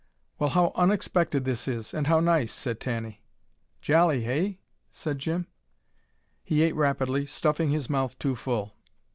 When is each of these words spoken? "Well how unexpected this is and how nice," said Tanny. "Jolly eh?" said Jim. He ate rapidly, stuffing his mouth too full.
"Well 0.39 0.49
how 0.49 0.71
unexpected 0.73 1.45
this 1.45 1.67
is 1.67 1.93
and 1.93 2.07
how 2.07 2.19
nice," 2.21 2.51
said 2.51 2.79
Tanny. 2.79 3.21
"Jolly 3.81 4.25
eh?" 4.25 4.53
said 4.91 5.19
Jim. 5.19 5.45
He 6.43 6.63
ate 6.63 6.73
rapidly, 6.75 7.27
stuffing 7.27 7.69
his 7.69 7.87
mouth 7.87 8.17
too 8.17 8.35
full. 8.35 8.73